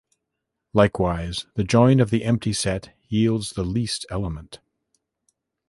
[0.73, 4.59] Likewise, the join of the empty set yields the least element.